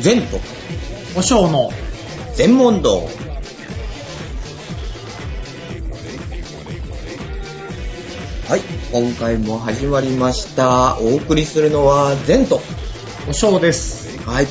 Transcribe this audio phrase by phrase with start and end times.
[0.00, 0.38] 善と
[1.16, 1.70] お尚の
[2.34, 3.08] 全問答。
[8.48, 8.60] はい、
[8.92, 10.96] 今回も始まりました。
[10.98, 12.60] お送りするのは善と。
[13.28, 14.18] お尚です。
[14.24, 14.46] はい、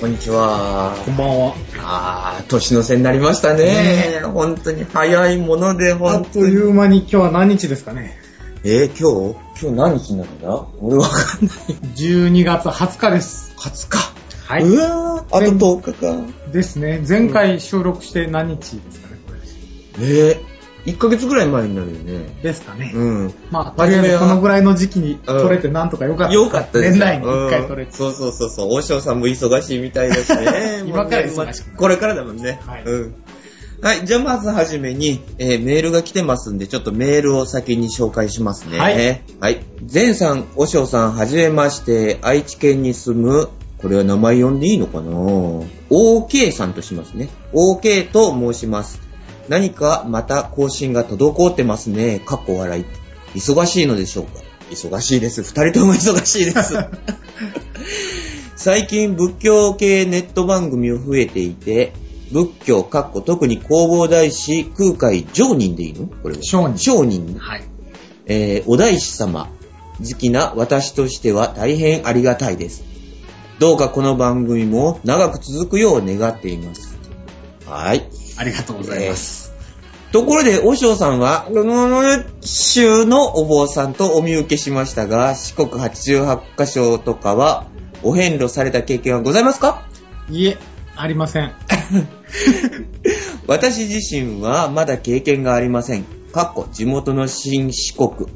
[0.00, 0.94] こんにちは。
[1.04, 1.54] こんばんは。
[1.78, 4.20] あー、年の瀬になりましたね。
[4.22, 6.26] 本当に早いもので、あ本当に。
[6.26, 8.18] っという間に今日は何日ですかね。
[8.64, 9.64] えー、今日？
[9.66, 10.66] 今日何日なんだ？
[10.80, 11.56] 俺わかんない。
[11.96, 13.54] 12月20日です。
[13.56, 14.13] 20日。
[14.46, 16.52] はいうわー、あと10日か。
[16.52, 17.02] ですね。
[17.06, 19.38] 前回収録して何日ですかね、これ。
[20.06, 22.38] えー、1ヶ月ぐらい前になるよね。
[22.42, 22.92] ですかね。
[22.94, 23.34] うん。
[23.50, 26.34] まあ、とりあえずこのぐらいの時期にうん撮れてなんとかよかった。
[26.34, 27.92] よかったです年内に一回撮れて。
[27.92, 28.68] うんそうそうそうそう。
[28.70, 30.82] 大塩さんも忙しいみたいですね。
[30.86, 32.60] 今から忙しくこれからだもんね。
[32.66, 33.14] はいうん。
[33.80, 34.06] はい。
[34.06, 38.78] じゃあまずはじめに、えーメールが来てますんで、ちょっとメールを先に紹介しますね。
[38.78, 39.22] はい。
[39.40, 39.64] はい。
[39.92, 45.10] 前さん、おしょうさん、はじめまして、愛知県に住む、これは名前呼んでいいのかな
[45.90, 47.28] ?OK さんとしますね。
[47.52, 49.00] OK と申します。
[49.48, 52.20] 何かまた更新が滞ってますね。
[52.24, 52.84] かっこ笑い。
[53.38, 54.40] 忙しいのでしょうか？
[54.70, 55.42] 忙しいです。
[55.42, 56.74] 二人とも忙しいです。
[58.56, 61.92] 最近仏教系ネット番組を増えていて、
[62.32, 66.06] 仏教、かっこ特に弘法大師、空海、上人でいいの？
[66.22, 66.40] これは。
[66.40, 67.36] 上人上人。
[67.38, 67.64] はい。
[68.26, 69.50] えーお大師様、
[70.00, 72.82] 好きな私としては大変ありがたいです。
[73.58, 76.98] どうかこの番組も長く続くよう願っています。
[77.66, 78.08] はい。
[78.36, 79.52] ありがとうございます。
[80.10, 81.48] ところで、おしょうさんは、
[82.40, 87.66] 州のお坊さんとお見受けしましたが、四国88カ所とかは、
[88.02, 89.86] お遍路された経験はございますか？
[90.30, 90.58] いえ、
[90.96, 91.52] ありません。
[93.46, 96.04] 私自身はまだ経験がありません。
[96.32, 98.28] かっこ地元の新四国、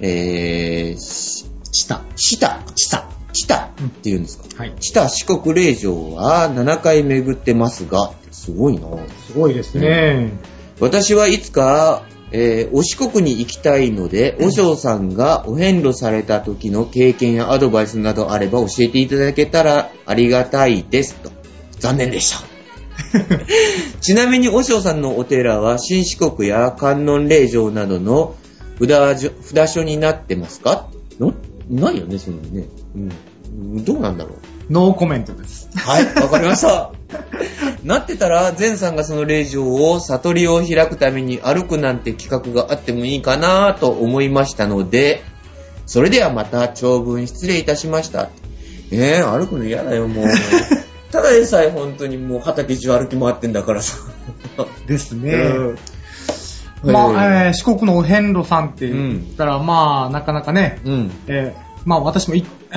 [0.00, 2.02] えー、しした。
[2.16, 2.60] 下、
[3.32, 4.74] 下、下って言うんですか、はい。
[4.80, 8.82] 下四国霊場は7回巡ってますが、すごいな
[9.26, 10.32] すごいですね。
[10.80, 12.02] 私はいつか、
[12.32, 21.30] えーお四国に行きたいので、お嬢さんがお遍路された時の経験やアドバイスなどあれば教えていただけたらありがたいですと。
[21.78, 22.38] 残念でした。
[24.00, 28.36] ちなみに、お嬢さんのお寺は新四国や観音霊場などの
[28.78, 30.88] 札所札所になってますか？
[31.18, 31.34] の
[31.68, 32.66] ないよね、そのね。
[32.94, 33.84] うん。
[33.84, 34.72] どうなんだろう。
[34.72, 35.68] ノーコメントです。
[35.76, 36.92] はい、わかりました。
[37.84, 45.22] なってたら、前さんがその霊場を悟りを開くために歩くなんて企画があってもいいかなと思いましたので、
[45.86, 48.28] それではまた長文失礼いたしました。
[48.92, 50.26] えー、歩くの嫌だよ、もう。
[51.10, 53.96] ただでさえ本当にもう畑中歩き回ってんだからさ。
[54.86, 55.32] ですね。
[55.34, 55.78] うん
[56.82, 61.10] まあ、はいえー四国のお遍路さんって言ったら、まあ、なかなかね、うん。
[61.26, 62.74] えーまあ私もい、え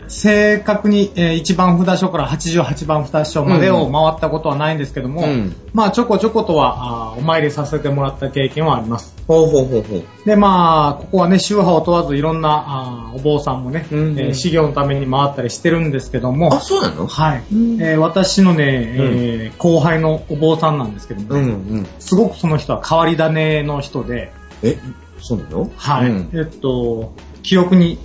[0.00, 5.56] ー正確に、えー1番札所から88番札所までを回ったことはないんですけども、うん。
[5.72, 9.14] まあちょこちょことはあーお参りさせてもらった経験はあります。
[9.26, 10.26] ほうほうほうほう。
[10.26, 13.98] で、まあ、ここはね、宗派を問わずいろんなあーお坊さんもね、うん。
[13.98, 17.06] うんえー修行のために回ったりしてるんですけども、あ、そうなの？
[17.06, 17.82] はい、うん。
[17.82, 18.64] えー私のね、
[18.96, 21.48] えー後輩のお坊さんなんですけども、うんう
[21.80, 21.86] ん。
[21.98, 24.32] すごくその人は変わり種の人で、
[24.62, 24.76] え、
[25.20, 25.70] そうなの？
[25.76, 26.10] はい。
[26.10, 26.30] うん。
[26.34, 27.98] えっと、記憶に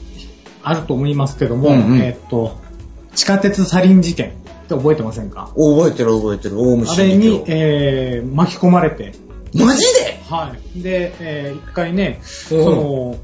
[0.69, 2.00] あると思いますけども、うんうん。
[2.00, 2.57] えっと、
[3.16, 4.31] 地下鉄サリン事件っ
[4.68, 5.50] て覚えてませんか？
[5.56, 6.59] 覚えてる覚えてる。
[6.59, 9.13] 大あ虫れに、えー、巻き込まれて、
[9.53, 10.19] マジで？
[10.30, 10.81] はい。
[10.81, 12.22] で、えー、一回ね、
[12.52, 12.63] うん。
[12.63, 13.16] その、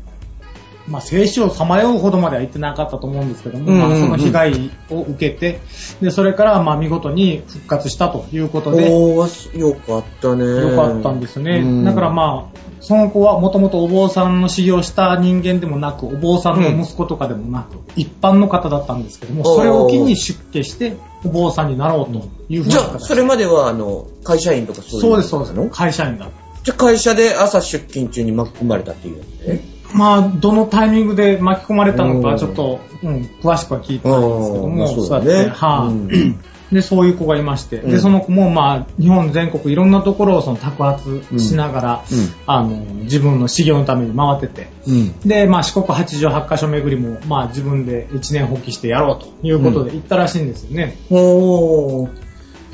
[0.87, 5.59] まあ、生死をさまようほどまでは言ってなかったと思うんですけども、うんうんうんまあ、その被害を受けて、
[6.01, 10.45] で、それから、まあ、見事に復活したということで、おー、よかったね。
[10.45, 11.57] よかったんですね。
[11.57, 25.67] うんだからまあ、その子はもともとお坊さんの修行した人間でもなく、お坊さんの息子とかでもなく、一般の方だったんですけども、それを機に出家して、お坊さんになろうというふうなじゃあ、形それまでは、あの、会社員とかそういうそうです、そうですの？
[25.69, 26.27] 会社員だ。
[26.63, 29.17] じゃあ、会社で朝出勤中に巻き込まれたっていう
[29.47, 29.74] ね。
[29.95, 36.39] まあ、どのタイミングで巻き込まれたのかちょっと、うん、詳しくは聞いてないんですけどうんも、そうやってはい、うん。
[36.71, 37.91] で、そういう子がいまして、うん。
[37.91, 42.33] で、その子もまあ、日本全国いろんなところをその宅発しながら、うん。
[42.47, 42.69] あの、
[43.03, 45.19] 自分の修行のために回ってて、うん。
[45.19, 50.97] で、まあ、四国88カ所巡りも、まあ、自分で一年放棄してやろうということで行ったらしいんですよね。
[51.09, 52.25] おー。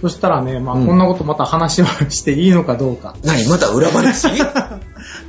[0.01, 4.27] そしたらね、まあ、うんこんなことまた話をしていいのかどうか、何また裏話？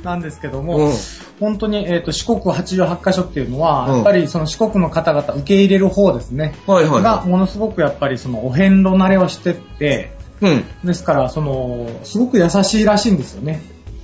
[0.03, 0.93] なんですけどうも、ん。
[1.39, 6.55] 本当に、えっ、と、四国88カ所っていうのは、うんやっぱりその四国の方々受け入れる方ですね。
[6.67, 10.11] はいはいが、はものすごくやっぱりそのお遍路慣れをしてって、
[10.41, 10.45] い。
[10.45, 10.65] うん。
[10.83, 13.61] ですから、その、すごく優しいらしいんですよね。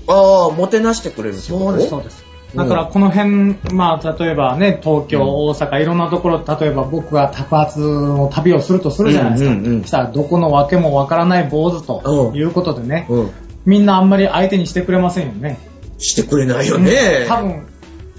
[0.08, 2.30] ああ、もてなしてくれるそうです、そうです。
[2.56, 9.52] だからこの辺、まあ例えばね、東京、大阪、いろんなところ、例えば僕が宅発の旅をするとするじゃないですか。
[9.52, 13.32] うんうんうんしたらどこのわけもわからない坊主ということでね、うん。
[13.66, 15.60] みんなあんまり相手にしてくれませんよね。
[16.00, 17.26] してくれないよね。
[17.28, 17.68] 多分、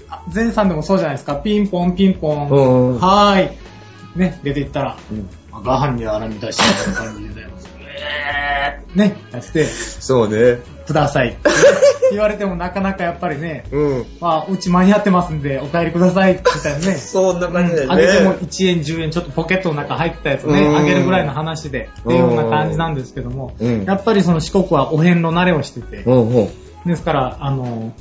[0.09, 1.35] あ前さんでもそうじゃないですか。
[1.35, 2.49] ピンポンピンポン。
[2.49, 2.59] う
[2.95, 4.19] んはーい。
[4.19, 5.29] ね、出て行ったら、うん
[5.63, 10.59] ガハンにあら みたいな感じで、えーね、やって、そうね。
[10.87, 11.35] ください。
[12.11, 14.05] 言われてもなかなかやっぱりね、うん。
[14.19, 16.95] まあ、うち間に合ってますんで、お帰りください、みたいなね。
[16.99, 17.93] そんな感じだよね。
[17.93, 26.49] あげても1円、10円、ちょっとポケットの中入ったやつをね、うんあげるぐらいの話で、っていうような感じなんですけども、うんやっぱりその四国はお遍路慣れをしてて、うんうん。
[26.85, 27.93] ですから、あの、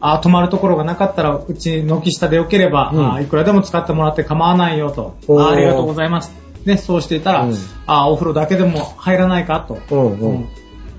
[0.00, 5.16] あ泊まるところがなかったら、うち軒下でよければ、うんあいくらでも使ってもらって構わないよと。
[5.28, 6.32] あありがとうございます。
[6.64, 7.54] ね、そうしていたら、うん
[7.86, 9.78] あお風呂だけでも入らないかと。
[9.90, 10.48] うんううんん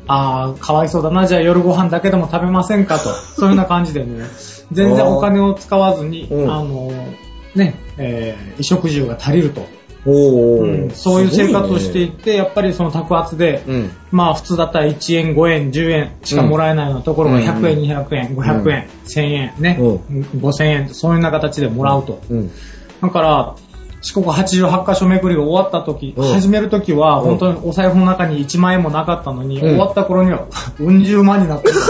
[0.07, 3.09] ああ、かわいそうだな、じゃあ夜ご飯だけでも食べませんかと。
[3.09, 4.25] そういうような感じでね、
[4.71, 6.91] 全然お金を使わずに、うんあの、
[7.56, 9.65] ね、えー、衣食住が足りると。
[10.06, 10.12] お
[10.62, 10.88] うー。
[10.88, 10.92] ん。
[10.92, 17.44] そういう生活をしていすって、やっぱりその宅圧で、ごいねまあ普通だったら1円、5円、10円しかもらえないようなところがうん。
[17.44, 19.84] 100円、200円、500円、1000円、ね、う
[20.38, 22.22] 5000円、そういうような形でもらうと。
[22.30, 22.38] うん。
[22.40, 22.51] うん。
[23.01, 23.56] だから、
[24.01, 26.34] 四国88カ所巡りが終わった時、うん。
[26.34, 27.25] 始める時はうん。
[27.25, 29.69] 本当にお財布の中に1万円もなかったのに、うん。
[29.72, 30.46] 終わった頃には
[30.80, 31.74] うん十万になってる。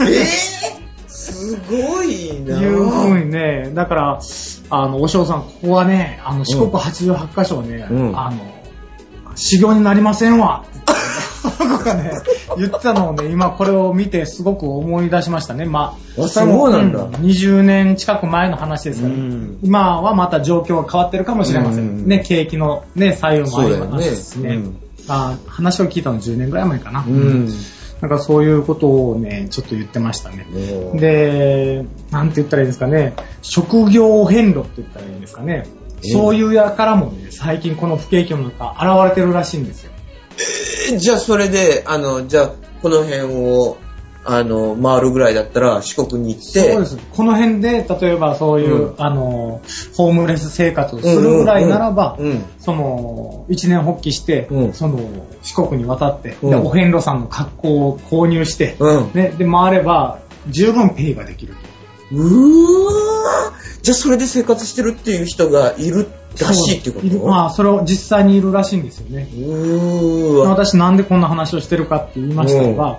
[0.00, 2.60] えー、すごいとな。
[2.60, 4.18] いう風にね、だから、
[4.70, 8.38] あの、お嬢さん、ここはね、あの、四国88カ所はね、うんあの、
[9.36, 10.64] 修行になりませんわ。
[11.58, 12.12] 僕がね、
[12.56, 15.66] 言ってたのをね、今これを見てすごく思い出しましたね。
[15.66, 21.84] まあ、あそれもそうなんだ20年近く前の話ですから、うん今はまた状況が変わってるかもしれません。
[21.84, 24.54] うんね、景気のね、左右もありますしね。
[24.56, 24.76] うん
[25.06, 27.04] あ話を聞いたの10年ぐらい前かな。
[27.06, 27.50] うん。
[28.00, 30.46] なんかそういうことをね、ちょっと言ってましたね。
[30.94, 35.64] で、で、なんて言ったらいいですかね、職業変路って言ったらいいんですかね。
[36.04, 39.92] えそういうやからもね、最近この不景気の中、現れてるらしいんですよ。
[40.98, 42.50] じゃあそれで、あの、じゃあ
[42.82, 43.78] この辺を、
[44.26, 46.98] あの、回るぐらいだったら四国に行って、そうです。
[47.12, 48.94] この辺で、例えばそういう、うん。
[48.98, 49.60] あの、
[49.96, 52.44] ホームレス生活をするぐらいならば、うんうんうん。
[52.58, 54.72] その、一年発起して、うん。
[54.72, 54.98] その、
[55.42, 56.50] 四国に渡って、うん。
[56.50, 59.10] で、お遍路さんの格好を購入して、うん。
[59.14, 60.18] ね、で、回れば、
[60.48, 61.74] 十分ペイができると。
[62.12, 63.04] うー
[63.82, 66.06] じゃあそれで生活してるっていう人がいる
[66.40, 67.18] らしいっていうことる。
[67.20, 69.28] まあ、それを実際にいるらしいんですよね。
[69.34, 70.50] うーわ。
[70.50, 72.98] 私なんでこんな話をしてるかって言いましたが、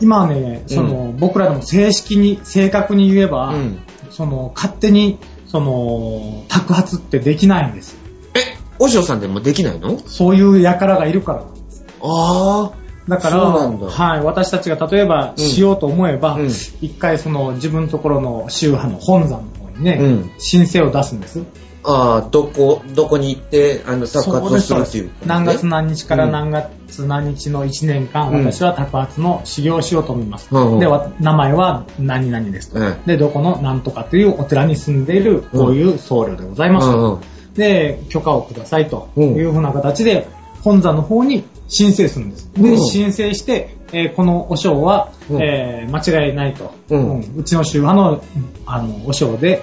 [0.00, 3.78] 今ね、その、僕らでも正式に、正確に言えば、うん。
[4.10, 7.92] その、勝手に、その、宅発ってできないんです。
[7.92, 7.98] よ。
[8.34, 9.98] え、お嬢さんでもできないの？
[10.06, 11.84] そういう輩がいるからなんです。
[12.00, 12.70] あ
[13.08, 15.44] だから、はい、私たちが例えばうん。
[15.44, 16.46] しようと思えば、うん。
[16.48, 20.30] 一回その自分のところの宗派の本山の方にね、うん。
[20.38, 21.42] 申請を出すんです。
[21.88, 28.44] あ、どこ、どこに行って、あの、宅発をするっていう、何月何日から何月何日の1年間、うん。
[28.44, 30.48] 私は宅発の修行をしようと思います。
[30.50, 30.80] うんうん。
[30.80, 32.96] で、わ名前は何々ですと、うん。
[33.06, 37.20] で、どこの何とかというお寺に住んでいる、こういう僧侶でございますと、
[37.54, 39.34] で、許可をくださいとうん。
[39.34, 40.28] いうふうな形で、
[40.62, 42.50] 本山の方に申請するんです。
[42.54, 48.22] で、うん申請して、えーこのお尚は、うんえー間違いないと、ううんんうちの宗派の
[48.66, 49.62] あのお尚で、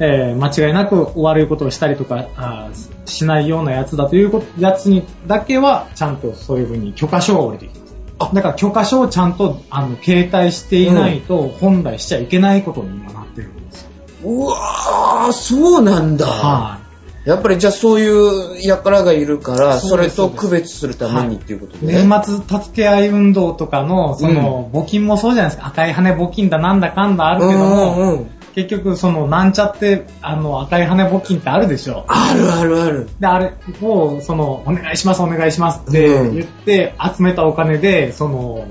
[0.00, 7.94] えー間違いなく悪いことをしたりとかあーしないようなやつだということやつにだけは、ちゃんとそういうふうに許可証が降りてきます。
[8.18, 13.90] あだから許可証をちゃんとあの携帯していないと本来しちゃいけないことに今なってるんですよ。
[14.24, 16.26] うわー、そうなんだ。
[16.26, 16.83] はい。
[17.24, 22.04] やっぱりじゃあそういう輩がいるから、それと区別するためにっていうことね。
[22.04, 25.68] 年末助け合い運動とかの、その、募金もそうじゃないですか。
[25.68, 32.04] 赤い羽募金だなんだかんだあるけども、うんうんうん結局、その、なんちゃって、あの、赤い羽募金ってあるでしょ。
[32.06, 33.08] あるあるある。
[33.18, 33.52] で、あれ
[33.82, 38.64] を、その、お願いします、お願いしますってうん言って、集めたお金で、その、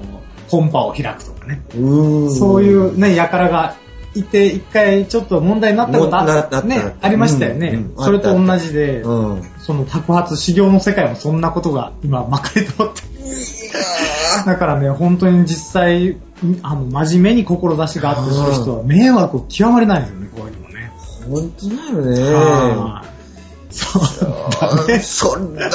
[0.47, 1.61] 本場を開くとかね。
[2.29, 3.75] そういうね、輩が
[4.15, 7.69] いて、一回ちょっと問題になったことあったねなった、ありましたよね。
[7.69, 9.41] うんうんそれと同じで、うん。
[9.59, 13.01] その、宅発修行の世界もそんなことが今、まかり通って
[14.45, 16.17] だからね、本当に実際、
[16.61, 20.91] あの、真面目に志があってする人は迷惑を極まりないですよね、こういうのね。
[21.29, 22.33] 本当だよね。
[22.33, 23.13] はい
[23.73, 24.03] そう
[24.61, 24.99] だね。
[24.99, 25.71] そんだね。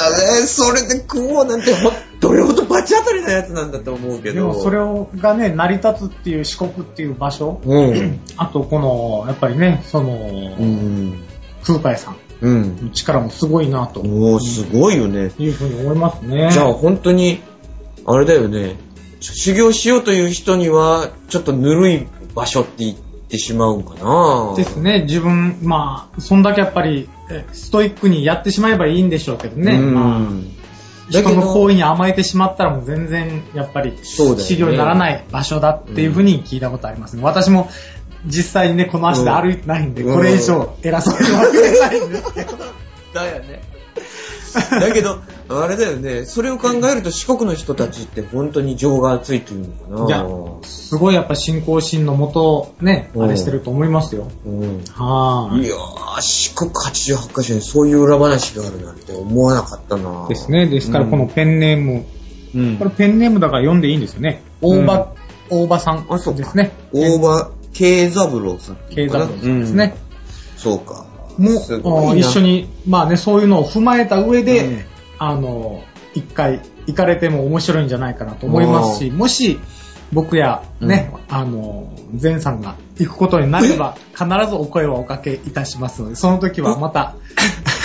[0.47, 4.35] それで食おうなんてほん、どれほどバチ当たりなやつなんだと思うけど。
[4.35, 8.19] でもそれをがね、成り立つっていう四国っていう場所、うん。
[8.37, 11.19] あとこの、やっぱりね、その、うん。
[11.65, 12.85] 空海さんうん。
[12.87, 15.31] の力もすごいなとおー、すごいよね。
[15.39, 16.49] いうふうに思いますね。
[16.51, 17.41] じゃあ本当に、
[18.05, 18.75] あれだよね。
[19.19, 22.97] 修行しようという人には、ちょっとぬるい場所って言っ
[23.29, 29.73] ってしまうんかなですね、自分、まあ、そんだけやっぱり、えストイックにやってしまえばいいんでしょうけどね。
[29.73, 30.58] うんまあ
[31.09, 37.23] 人の行為に甘えてしまったらもう全然やっぱり修行にならない場所だっていうふうに聞いたことありますね。
[37.23, 37.69] 私も
[38.25, 42.57] 実際にね、この足で歩いてないんで、うんこれ以上偉そうには言えないんですけど。
[43.13, 43.78] だよね。
[44.71, 50.07] だけど、あれだよね、それを考えると四国の人たちって本当に情が熱いっていうのかな。
[50.07, 50.25] いや、
[50.63, 54.27] すごいやっぱ信仰心のもと、ね、うんあれしてると思いますよ。
[54.45, 60.67] うんはいやー、四国88カ所にそういう裏話があるなんて思わなかったなですね。
[60.67, 62.05] ですからこのペンネーム、
[62.55, 64.41] うんこれペンネームだから読んでいいんですよね。
[64.61, 65.13] 大場、
[65.49, 66.71] 大場さんあそうかですね。
[66.91, 68.77] 大場慶三郎さん。
[68.89, 69.93] 慶三郎さんですね。
[70.03, 70.09] うん
[70.59, 71.05] そうか。
[71.39, 74.85] も一緒に、まあね、そういうのを踏まえた上で、うん。
[75.17, 79.59] あの、一回行かれても面白いんじゃないかなと思いますし、もし、
[80.11, 87.15] 僕やね、あの、前さんが行くことになれば、必ずお声をおかけいたしますので、その時はまた、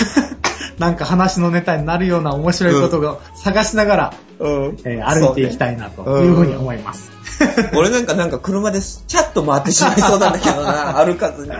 [0.78, 4.78] なんか話のネタになるような面白いことを探しながら、うん。
[4.84, 7.12] えー歩いていきたいなというふうに思います。
[7.76, 11.52] 俺なんかなんか車です、チャッと回ってしまいそうなんだけどな、 歩かずに。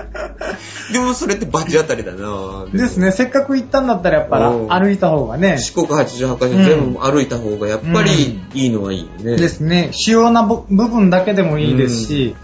[0.93, 2.67] でもそれってバチ当たりだな。
[2.73, 4.69] ですね、せっかく行ったんだったらやっぱうん。
[4.69, 9.37] 歩いた方がね、四国88カ所全部歩いた方がやっぱりいいのはいいよね。
[9.37, 12.37] ですね、主要な部部分だけでもいいですし、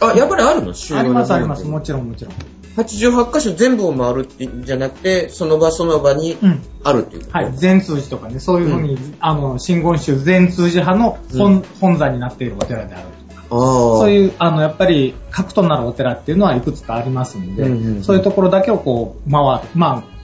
[0.00, 0.74] あ、やっぱりあるの？
[0.74, 2.34] 主要あなりますあります、部分もちろんもちろん。
[2.76, 6.62] 88カ所全部を回るってんじゃなくて、その場その場にうん。
[6.84, 7.38] あるっていうこと？
[7.38, 13.42] はい、善通寺とかね、そういうふうに、あの、真言宗善通寺派の本,、本山になっているお寺であるとか。
[13.48, 18.04] そういう、あの、やっぱり、核となるお寺っていうのはいくつかありますので、うんうんうん。
[18.04, 20.16] そういうところだけをこう、回る、まあ、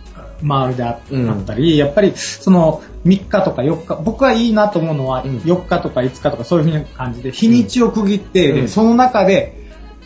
[0.47, 5.39] 回るであったり、やっぱり、その、3日とか4日、僕はいいなと思うのは、うん。
[5.39, 8.69] 4日とか5日とかそういうふうな感じで、日にちを区切って、うん。
[8.69, 9.62] その中で、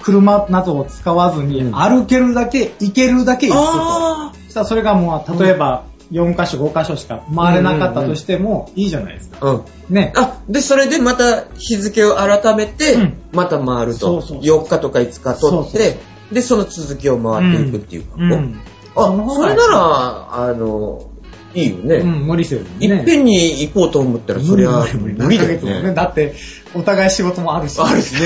[0.07, 3.63] 車などを使わずに、うん歩けるだけ、行けるだけ行くと。
[3.65, 9.39] あそしたらそれがもう、例えば、4箇所、5箇所しか回れなかったとしても、いいじゃないですか。
[9.41, 9.51] あ。
[9.51, 9.95] うん。
[9.95, 10.13] ね。
[10.15, 13.99] あ、で、それでまた日付を改めてうん、また回ると。
[13.99, 15.99] そうそう4日とか5日取って、
[16.31, 18.15] で、その続きを回っていくっていうか。
[18.19, 18.61] うん。
[18.95, 21.11] あ、それなら、あの、
[21.53, 21.97] いいよね。
[21.97, 22.99] うん、無理せずにね。
[22.99, 25.83] いっぺんに行こうと思ったら、そりゃ無理だよ。
[25.83, 25.95] ね。
[25.95, 26.35] だって、
[26.77, 27.81] お互い仕事もあるし。
[27.81, 28.21] あるしね。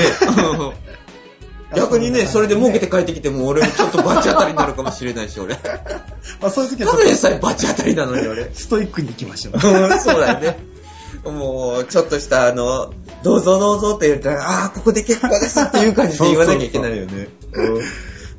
[1.75, 5.55] 逆にね、それで儲けて帰ってきても、俺もちょっとバチ当たりになるかもしれないし、俺。
[6.41, 8.49] まあ、そういう時はただでさえバチ当たりなのに、俺。
[8.53, 9.53] ストイックに行きましょう。
[9.55, 9.57] う
[9.95, 10.57] んそうだよね。
[11.23, 12.91] もう、ちょっとした、あの、
[13.23, 17.27] どうぞどうぞって言ったら、ああ、ここで結構ですっていう感じで言わなきゃいけないよね。
[17.53, 17.81] うん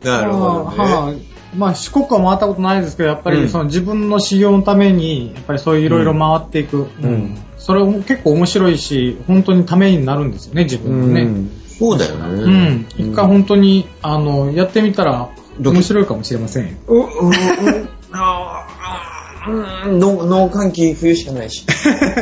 [0.05, 0.93] なるほどね。
[0.93, 6.89] はいまあ、四国は回ったことないですけど、やっぱうんりその自分の修行のために、やっぱりそういういろいろ回っていく。
[7.03, 11.23] うんそれも結構面白いし、本当にためになるんですよね、自分のね。
[11.23, 11.51] うん
[11.83, 12.43] そうだよね。
[12.45, 12.87] うん。
[12.97, 16.77] 一回本当に、あの、やってみたら面白いかもしれませんよ。
[16.87, 21.67] うん、うん、うん、あーうん、脳脳換気冬しかないし。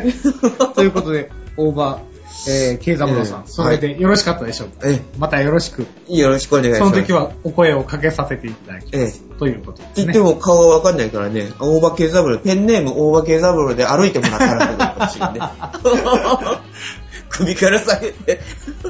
[0.75, 2.00] ということで、大場、
[2.49, 6.90] えー、慶三郎さん、ええそれでよろしかったでしょうか、えまたよろしく、え、よろしくお願いします。
[6.93, 9.21] その時はお声をかけさせていただきええます。
[9.38, 9.93] ということですね。
[9.97, 15.40] 言っても顔はわかんないからね、大場慶三郎、ペンネーム大場慶三郎で歩いてもらったらとかもしれないね。
[17.30, 18.40] 首から下げて。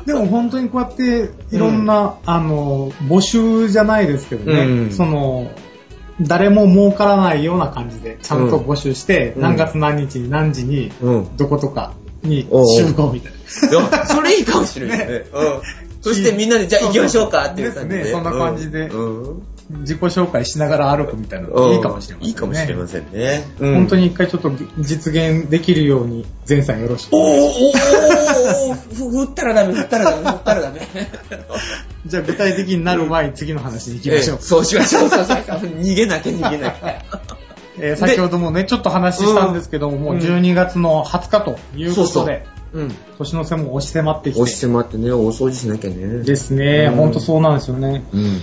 [0.06, 5.50] でも本当にこうやって、いろんな、あの、募集じゃないですけどね、うんその、
[6.20, 11.36] 誰も儲からないような感じで、ちゃんと募集して、うん何月何日に何時に、うん。
[11.36, 14.06] どことかに集合みたいな。
[14.06, 15.26] それいいかもしれないね。
[15.32, 15.60] うん。
[16.02, 17.98] そしてみんなで、じゃあ行きましょうかっていう感じで。
[17.98, 19.42] ですねそんな感じでうん。
[19.70, 22.26] 自己紹介しながら歩くみたいなのいいかもしれませんね。
[22.28, 23.44] いいかもしれませんね。
[23.58, 27.14] 本当に一回ちょっと実現できるように、前さんよろしく。
[27.14, 30.80] おーおーおーふ振ったらダメ、振ったらダメ、振ったらダメ。
[32.06, 34.42] じゃあ具体的になる前に次の話に行きましょうええ。
[34.42, 35.08] そうしましょう。
[35.08, 37.04] そうそう逃げなきゃ逃げなきゃ。
[37.78, 42.94] えー先ほどもね、ちょっと話したんですけども、もう12月の20日ということで、うん。
[43.18, 44.40] 年の瀬も押し迫ってきて。
[44.40, 46.22] 押し迫ってね、大掃除しなきゃね。
[46.22, 48.04] ですね、うんほんとそうなんですよね。
[48.12, 48.40] うん。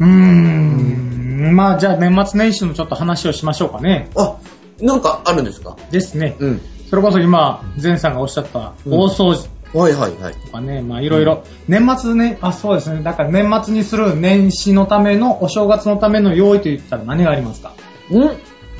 [0.00, 4.10] うーん、まあじゃあ年末年始のちょっと話をしましょうかね。
[4.16, 4.36] あ、
[4.80, 5.76] なんかあるんですか？
[5.90, 6.36] ですね。
[6.38, 6.60] うん。
[6.88, 10.34] それこそ今、前さんがおっしゃったうん大掃除はいはいはい。
[10.34, 17.74] とかね、まあいろいろ、年末ね、あ、そうですね、だから年末にする年始のための、お正月のための用意と言ったら何がありますか？
[18.10, 18.14] ん？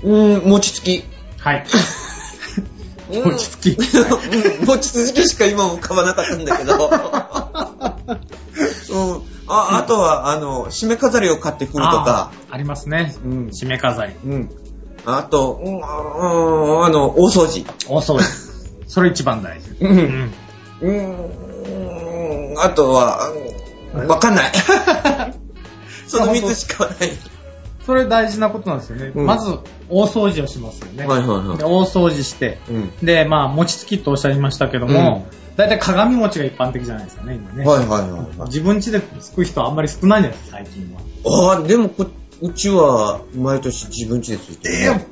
[0.02, 1.04] うん、餅つき。
[1.38, 1.66] はい。
[3.12, 3.70] うん餅つき。
[3.76, 6.90] うん餅つきしか今も買わなかったんだけど。
[8.90, 9.22] うん。
[9.48, 12.32] あ、あとは、あの、締め飾りを買ってくるとか。
[12.50, 13.14] ありますね。
[13.24, 14.14] うん締め飾り。
[14.24, 14.50] うん。
[15.06, 15.86] あと、うん、あ
[16.86, 17.64] あの、大掃除。
[17.88, 18.24] お掃除。
[18.86, 19.70] それ一番大事。
[19.80, 19.88] う。
[19.88, 20.32] うんん。
[20.80, 22.60] うん。
[22.60, 23.32] あとは、
[24.06, 24.52] わかんない。
[26.06, 26.96] その3つしかない。
[27.88, 29.12] それ大事なことなんですよね。
[29.14, 29.50] うんまず、
[29.88, 31.06] 大掃除をしますよね。
[31.06, 32.92] はいはいはいで大掃除して、うん。
[33.02, 35.26] で、まあ、餅つきとおっしゃいましたけども、
[35.56, 37.64] だいたい鏡餅が一般的じゃないですかね、今ね。
[37.64, 38.48] はいはいはいはい。
[38.48, 41.54] 自分家でつく人はあんまり少ないんじゃないですか、最近は。
[41.54, 42.06] ああ、でもこ、
[42.42, 45.06] うちは毎年自分家でついてる、ね。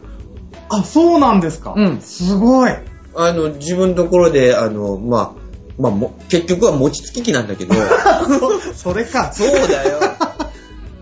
[0.68, 1.72] あ、そうなんですか。
[1.74, 2.72] うんすごい。
[3.14, 5.46] あの、自分のところで、あの、まあ、
[5.78, 7.74] まあ、も結局は餅つき機なんだけど、
[8.76, 9.32] それか。
[9.32, 10.25] そうだよ。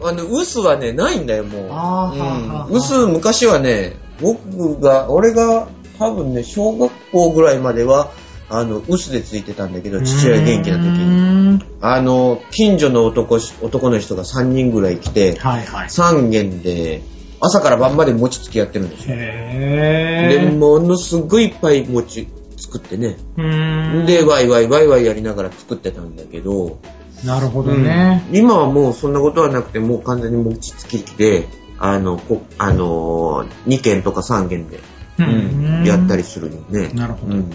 [0.06, 1.68] あの、薄はね、ないんだよ、もう。
[1.70, 2.76] ああはあうん。
[2.76, 5.68] 薄、昔はね、僕が、俺が
[5.98, 8.10] 多分ね、小学校ぐらいまでは、
[8.50, 11.54] あの、薄でついてたんだけど、父親元気な時に。
[11.56, 15.88] んあの、近所の男し、男の人が3人ぐらい来て、はいはい。
[15.88, 17.00] 3軒で、
[17.40, 19.16] 朝から晩まで餅つきやってるんですよ。
[19.16, 20.56] で、へー。
[20.56, 22.28] ものすごいいっぱい餅
[22.64, 23.16] 作ってね。
[23.36, 26.78] うーんで、ワイワイワイワイやりながら作ってたんだけど、
[27.24, 28.24] なるほどね。
[28.28, 31.46] うん今はもうそんなことはなくて、もう完全に餅つき機で、
[31.78, 34.78] あの、こあのー、2軒とか3軒で、
[35.18, 36.88] ううんんやったりするよね。
[36.88, 37.50] なるほどうん。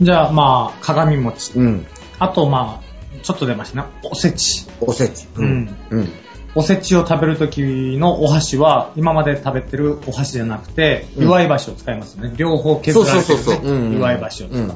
[0.00, 1.52] じゃあ、まあ、鏡餅。
[1.54, 1.86] うん。
[2.18, 2.88] あと、まあ、
[3.22, 3.88] ちょっと出ましたね。
[4.02, 4.66] おせち。
[4.80, 5.26] おせち。
[5.36, 5.76] うん。
[5.90, 6.08] うん。
[6.54, 12.34] おせちを食べるときのお箸は、今まで食べてるお箸じゃなくて、うん祝い箸を使いますよね。
[12.36, 13.22] 両方削られてる、ね。
[13.24, 14.60] そうそうそうそううん祝い箸を使う。
[14.60, 14.72] うん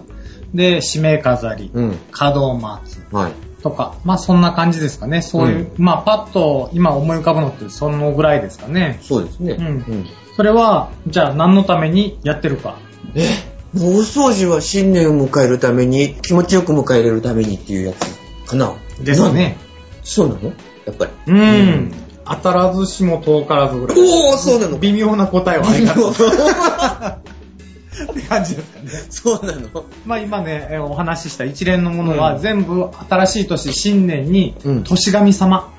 [0.55, 1.99] で、締め飾り、うん。
[2.15, 3.33] 門松はい。
[3.63, 5.23] とか、まあそんな感じですかね。
[5.23, 8.99] そういう、まあパッと今思い浮かぶのってそのぐらいですかね。
[9.01, 9.53] そうですね。
[9.53, 12.77] うんそれは、じゃあ何のためにやってるか。
[13.15, 13.27] え？
[13.75, 18.75] 大掃除は新年を迎えるために、気持ちよく迎えれるためにっていうやつかな。
[19.03, 19.57] ですね。
[20.03, 20.53] そうなの？
[20.87, 21.11] やっぱり。
[21.27, 21.39] うん。
[21.39, 21.93] うん。
[22.25, 23.99] 当たらずしも遠からずぐらい。
[23.99, 26.13] おーそうなの微妙な答えをありがとう。
[26.13, 26.15] っ
[28.15, 28.89] て感じですかね。
[29.11, 35.73] そうなのまあ今ね、えーお話しした一連のものはうん全部新しい年、新年にうん、年神様、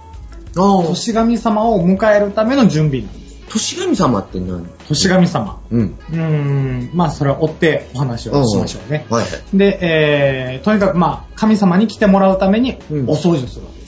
[0.56, 0.84] ああ。
[0.84, 3.34] 年神様を迎えるための準備なんです。
[3.50, 4.68] 年神様って何？
[4.88, 5.62] 年神様。
[5.72, 5.82] うん。
[5.82, 9.06] うーん、まあそれは追ってお話をしましょうね。
[9.10, 9.58] はいはい。
[9.58, 13.83] で、えー、とにかくまあ、神様に来てもらうためにうんお掃除をするわけ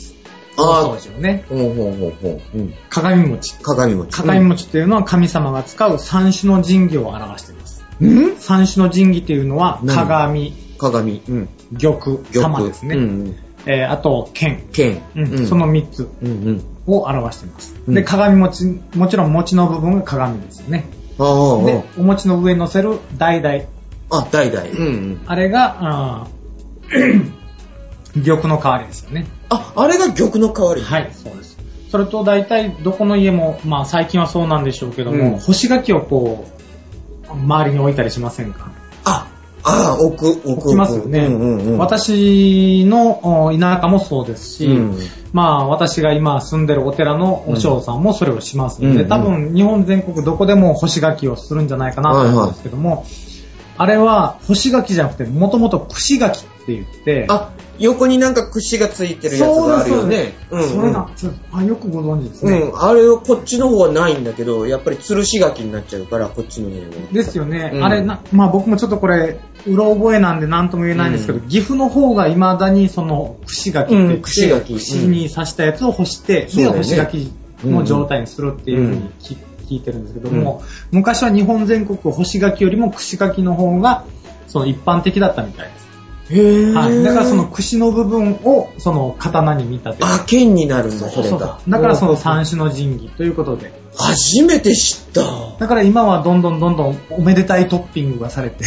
[0.56, 0.62] です。
[0.62, 1.46] あーお掃除をね。
[1.50, 2.58] ほうほうほうほう。
[2.58, 2.74] うん。
[2.90, 3.56] 鏡餅。
[3.60, 4.12] 鏡餅。
[4.18, 7.84] 鏡餅っていうのは神様が使う三種の神器を表しています。
[8.02, 8.36] うん？
[8.38, 9.96] 三種の神器っていうのは何？
[10.08, 11.22] 鏡、鏡。
[11.28, 11.50] うん。
[11.80, 12.96] 玉、玉玉ですね。
[12.96, 13.36] うんうん。
[13.68, 14.68] えーあと、剣。
[14.72, 15.02] 剣。
[15.16, 16.64] うんその3つうんうん。
[16.88, 17.76] を表しています。
[17.88, 18.66] うんで、鏡餅、
[18.96, 20.86] もちろん餅の部分が鏡ですよね。
[21.18, 23.66] ああ、で、お餅の上に乗せる橙。
[24.12, 24.62] あ、代々。
[24.70, 25.22] うんうん。
[25.26, 27.45] あれが、あー
[28.24, 29.28] 玉の代わりですよね。
[29.50, 30.82] あ、あれが玉の代わり。
[30.82, 31.58] はい、そうです。
[31.90, 36.46] それと大体どこの家も、まあ最近はそうなんでしょうけども、うん干し柿をこ
[37.28, 38.72] う、周りに置いたりしませんか？
[39.04, 39.28] あ、
[39.64, 40.50] ああ、置く、置く。
[40.52, 41.26] 置きますよね。
[41.26, 41.78] うんうんうん。
[41.78, 44.98] 私のお田舎もそうですし、うん
[45.34, 53.06] まあ私が今住んでるお寺のお嬢さんもそれをしますので、うん多分日本全国どこでも干し柿をするんじゃないかなと思うんですけども、
[53.78, 60.34] あれは干し柿じゃなくてもともと串柿って言って、あ、横になんか串がついてるやつがあるよね。
[60.50, 62.60] そうそれな、ちょっとあ、よくご存知ですね。
[62.60, 67.12] うん、あれはこっちの方はないんだけど、やっぱり吊るし柿になっちゃうから、こっちの辺は。
[67.12, 67.72] ですよね。
[67.74, 77.32] うんあれな、まあ僕もちょっとこれ、うろ覚えなんで何とも言えないんですけど、うん岐阜の方が未だにその串柿って串柿うん串に刺したやつを干して、で、ね干し柿
[77.64, 84.06] の状態にするっていうふうに聞聞いてるんですけども、昔は日本全国干し柿よりも串柿の方が、
[84.48, 85.85] その一般的だったみたいです。
[86.30, 87.04] はい。
[87.04, 90.04] だからその串の部分を、その刀に見立てて。
[90.04, 91.60] あ、剣になるんだ、それが。
[91.68, 93.85] だからその三種の神器ということで。
[93.98, 95.24] 初めて知った。
[95.58, 98.66] だから今はどんどんどんどんおめでたいトッピングがされて、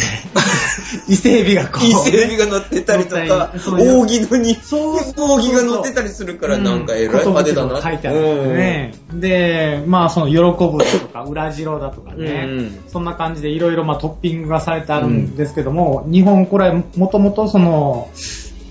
[1.07, 7.81] 伊勢海老がこう、伊勢海老が乗ってたりとか、扇のに、扇が乗ってたりするから、なんかえらい派手だな。
[7.81, 8.93] 書いてあるんですね。
[9.13, 18.09] で、まあその喜ぶだとか、裏白だとかね、うんそんな感じでいろいろまあトッピングがされてあるんですけども、日本これもともとその、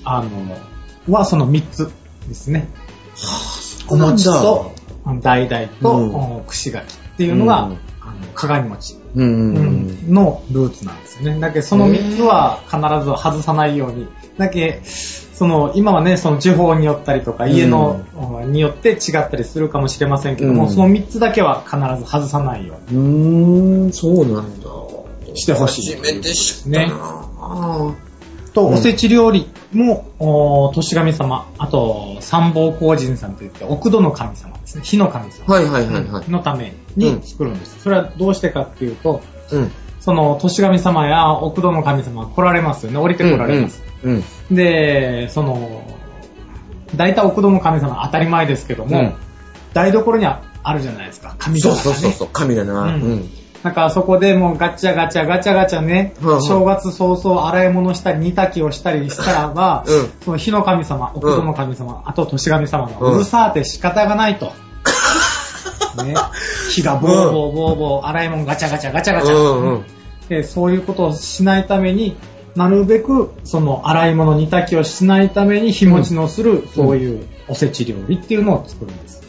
[0.04, 1.90] あの、はその3つ
[2.28, 2.68] ですね。
[3.90, 4.22] おうなんだ
[5.14, 8.96] 餅と、橙と、串柿っていうのが、うんあの鏡餅。
[9.14, 11.40] のルーツなんですよね。
[11.40, 14.08] だけどその3つは必ず外さないように。
[14.38, 18.00] だけその今はね、その地方によったりとか、家の、
[18.46, 22.98] によって違ったりするかもしれませんけども、うんその3つだけは必ず外さないように。
[22.98, 24.68] うーん、そうなんだ。
[25.34, 26.94] してほしい初めて知ったねな。
[27.40, 27.94] あ
[28.52, 34.82] と、うんおせち料理も、お年神様、あと、三宝光神さんといって、奥戸の神様ですね。
[34.84, 35.44] 火の神様。
[35.46, 36.30] ーはいはいはいはい。
[36.30, 37.80] のために作るんです。
[37.80, 39.20] それはどうしてかっていうと、
[39.52, 39.70] うん。
[40.00, 42.98] その、年神様や奥戸の神様が来られますよね。
[42.98, 43.82] 降りて来られます。
[44.02, 44.24] うん。
[44.50, 45.82] で、その、
[46.96, 49.14] 大体奥の神様当たり前ですけども、うん
[49.74, 51.82] 台所にはあるじゃないですか、神そう様が、ね。
[51.84, 52.84] そうそうそう、神だな。
[52.84, 53.28] ううんん。
[53.62, 64.52] なんかそこでもうガチャガチャガチャガチャね、うんうん正月早々洗い物したり煮炊きをしたりしたらば、 うんその火の神様、奥の神様、あと年神様がうんうるさーって仕方がないと。
[66.04, 66.14] ね、
[66.70, 69.34] 火がボーボーボーボー、洗い物ガチャガチャガチャガチャ。
[69.34, 69.84] うんうん
[70.28, 72.14] でそういうことをしないために、
[72.54, 79.22] なるべくその洗い物煮炊きをしないために日持ちのする、そういうおせち料理っていうのを作るんです。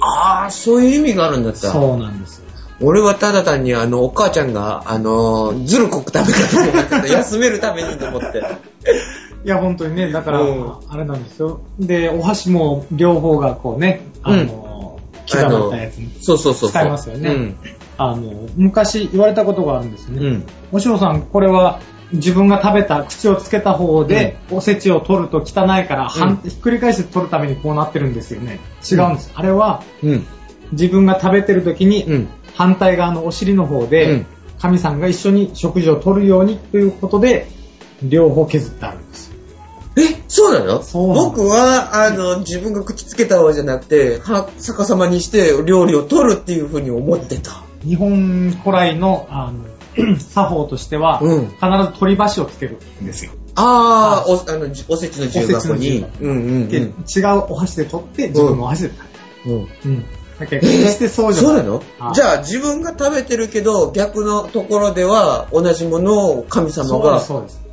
[0.00, 1.72] ああ、そういう意味があるんだった。
[1.72, 2.43] そうなんですよ。
[2.80, 7.18] 俺はただ単にあの、お母ちゃんが、あの、ずるこく食べたと思ってた。
[7.18, 8.42] 休めるためにと思って。
[9.44, 11.60] いや、本当にね、だから、うんあれなんですよ。
[11.78, 14.98] で、お箸も両方がこうね、あの、
[15.30, 16.70] 刻まったやつにそうそうそうそう。
[16.70, 17.56] 使いますよねうん。
[17.96, 20.26] あの、昔言われたことがあるんですよね。
[20.26, 20.46] うん。
[20.72, 21.80] おしろさん、これは
[22.12, 28.60] 自分が食べた、口をつけた方で、おせちを取ると汚いから、反ひっくり返して取るためにこうなってるんですよね。
[28.90, 29.32] 違うんです。
[29.34, 30.26] あれは、うん。
[30.72, 32.28] 自分が食べてる時に、うん。
[32.54, 37.48] 反対側のお尻の方で、うん神さんが一緒に食事を取るようにということで、
[38.02, 39.34] 両方削ってあるんですよ。
[39.96, 40.82] え、そうなの？
[40.82, 47.62] そうなの僕は、あの、自分が口つけた方じゃなくて、は、逆さまにして料理を取るっていうふうに思ってた。
[47.84, 51.58] 日本古来のあの 作法としては、うん必
[51.92, 53.32] ず鳥箸をつけるんですよ。
[53.56, 56.00] ああ、お、あの、じおせちの重箱おせちの重に。
[56.00, 56.92] 箱うんうんで違う
[57.50, 58.90] お箸で取って、自分のお箸で
[59.44, 59.52] 食うん。
[59.52, 59.70] うんべる。
[59.84, 60.04] うん。
[60.38, 61.52] 決してそうじゃない。
[61.52, 61.82] そうなの？
[61.98, 67.22] はいじゃあ自分が食べてるけど、逆のところでは同じものを神様が。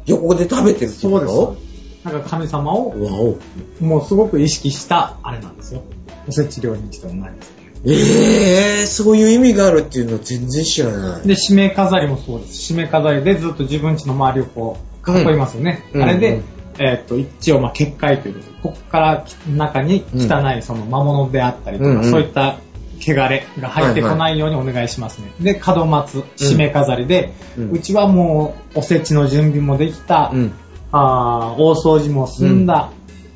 [0.08, 1.34] 横で食べてるってそうです。
[1.34, 1.56] こ
[2.04, 3.38] となんか神様を。
[3.80, 5.84] もうすごく意識した、あれなんですよ。
[6.28, 7.56] おせち料理にしてもないですね。
[7.84, 11.28] ええー、そういう意味があるっていうの全然知らない。
[11.28, 12.74] で、締め飾りもそうです。
[12.74, 15.84] 締め飾りでずっと自分家の周りをこう、囲いますよね。
[15.94, 16.44] うんあれで、うん
[16.82, 22.58] えーっと、一応、まあ、結界ということで、ここから中に汚いその魔物であったりとか、うんうんそういった
[23.04, 25.32] 汚れが入ってこないようにお願いしますね。
[25.40, 30.54] で、門松、締め飾りで、ううんちはもう、おせちの準備もできた、うん。
[30.92, 32.92] あー大掃除も済んだ、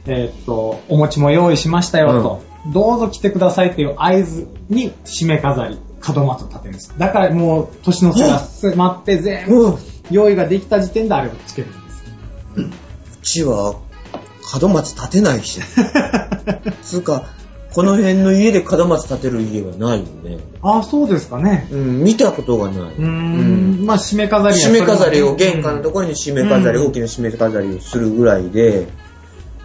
[0.06, 6.94] えーっと、お餅も用意しましたよと、どうぞ来てくださいっていう合図に締め飾り、門松を立てるんです。
[6.98, 9.74] だからもう、年の瀬が迫って全部、うん。
[9.74, 9.78] う
[10.12, 12.76] 用意ができた時点であれをつけるんです。
[13.26, 13.76] ちは、
[14.62, 15.60] 門松立てないし。
[16.84, 17.26] つうか、
[17.74, 20.38] この辺の家で門松立てる家はないよね。
[20.62, 21.68] ああ、そうですかね。
[21.72, 22.94] うん、見たことがない。
[22.98, 28.88] うーん、まあ、締め飾りや締め飾りを玄関のとこころに締め飾り、うん大きな締め飾りをするぐらいで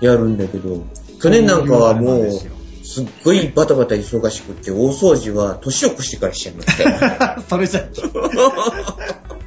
[0.01, 0.85] やるんだけど、
[1.23, 2.31] 去年なんかはもう、
[2.83, 7.43] すっごいバタバタ忙しくって、大掃除は年を越してからしちゃいましたよ。
[7.49, 7.85] それじゃ、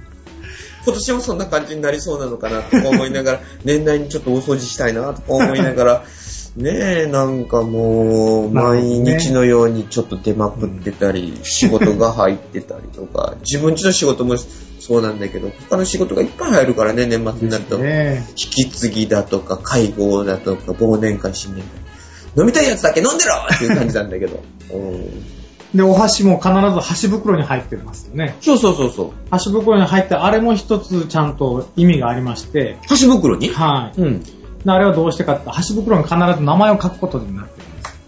[0.86, 6.04] 今年もそんな感じになりそうなのかなとか思いながら、 年内にちょっと大掃除したいなとか思いながら、
[6.56, 17.80] ねえ、なんかもう、毎日のようにちょっと出まくってたり、仕事が入ってたりとか、 自分ちの仕事もそうなんだけど、他の仕事がいっぱい入るからね、年末になると。
[17.80, 22.41] ね引き継ぎだとか、介護だとか、忘年会、新年会。
[22.41, 24.43] 飲みたいやつだけ飲んでろっていう感じなんだけど。
[24.72, 25.43] うん
[25.74, 28.36] で、お箸も必ず箸袋に入ってますよね。
[28.42, 29.12] そうそうそうそう。
[29.32, 33.50] 箸袋に入って、あれも一つちゃんと意味がありまして、箸袋に？
[33.50, 34.02] はい。
[34.02, 34.24] うん。
[34.24, 34.30] で
[34.68, 38.00] あれはどうしてかって、箸袋に必ず名前を書くことになってるんです。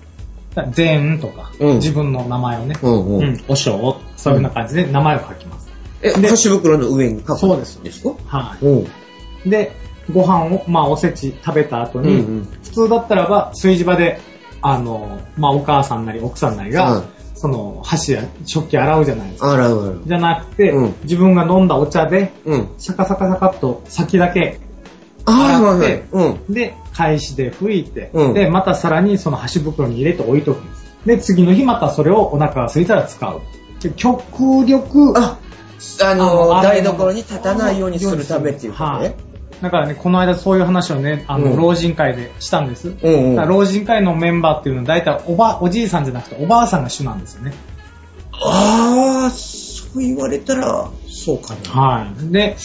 [0.54, 3.23] だから善とか、うん自分の名前をね、うんうん。
[3.23, 5.69] うん、おしょうそういうような感じで名前を書きます。
[6.04, 8.78] え、で箸袋の上に書くそうですですかはうん。
[9.47, 9.49] い。
[9.49, 9.71] で、
[10.13, 14.19] ご飯を、まあおせち食べた後に、うんうん普通だったらば、炊事場で、
[14.62, 17.04] あの、まあお母さんなり奥さんなりが、うん
[17.45, 19.51] その箸や食器洗うじゃないですか。
[19.51, 19.75] あらあら。
[20.03, 22.69] じゃなくて、うん自分が飲んだお茶で、うん。
[22.79, 24.60] シャカシャカシャカっと先だけ
[25.25, 26.03] ああ、洗ってはいはい。
[26.47, 26.53] うん。
[26.53, 30.86] で、返しで拭いて、うんで、またさらにその箸袋に入れて置いとくんです。
[31.05, 33.41] で、次の日またそれをお腹が空いたら使う。
[33.79, 35.38] で極力、あ、
[36.01, 39.15] ああの、の台所に立たないようにするためっていうことはいね。
[39.61, 42.93] だからね、この間そういう話をね、あの、うん老人会でしたんです。
[43.01, 47.53] うん老人会のメンバーっていうのは大体おば、おじいさんじゃなくておばあさんが主なんですよね。
[48.33, 51.81] ああ、そう言われたら、そうかな。
[51.81, 52.31] はい。
[52.31, 52.57] で、